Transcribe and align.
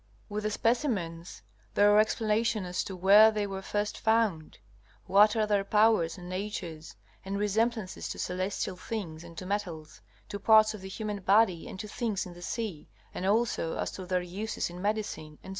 With 0.29 0.45
the 0.45 0.49
specimens 0.49 1.43
there 1.75 1.93
are 1.95 1.99
explanations 1.99 2.65
as 2.65 2.83
to 2.85 2.95
where 2.95 3.29
they 3.29 3.45
were 3.45 3.61
first 3.61 3.99
found, 3.99 4.57
what 5.05 5.35
are 5.35 5.45
their 5.45 5.63
powers 5.63 6.17
and 6.17 6.27
natures, 6.27 6.95
and 7.23 7.37
resemblances 7.37 8.09
to 8.09 8.17
celestial 8.17 8.77
things 8.77 9.23
and 9.23 9.37
to 9.37 9.45
metals, 9.45 10.01
to 10.29 10.39
parts 10.39 10.73
of 10.73 10.81
the 10.81 10.89
human 10.89 11.19
body 11.21 11.67
and 11.67 11.79
to 11.79 11.87
things 11.87 12.25
in 12.25 12.33
the 12.33 12.41
sea, 12.41 12.87
and 13.13 13.27
also 13.27 13.77
as 13.77 13.91
to 13.91 14.07
their 14.07 14.23
uses 14.23 14.71
in 14.71 14.81
medicine, 14.81 15.37
etc. 15.43 15.49